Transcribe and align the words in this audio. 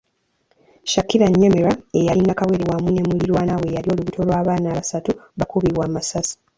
Shakira 0.91 1.25
Nyemera, 1.39 1.71
eyali 1.99 2.21
Nnakawere 2.23 2.63
wamu 2.71 2.89
ne 2.91 3.01
mulirwana 3.07 3.53
we 3.61 3.65
eyali 3.71 3.87
olubuto 3.91 4.19
lw’abaana 4.27 4.75
basatu 4.77 5.11
baakubibwa 5.37 5.83
amasasi. 5.87 6.33